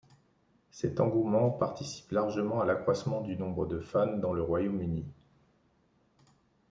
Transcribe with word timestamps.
Cet 0.71 0.99
engouement 0.99 1.51
participe 1.51 2.09
largement 2.09 2.59
à 2.59 2.65
l’accroissement 2.65 3.21
du 3.21 3.37
nombre 3.37 3.67
de 3.67 3.79
fans 3.79 4.17
dans 4.17 4.33
le 4.33 4.41
Royaume-Uni. 4.41 5.05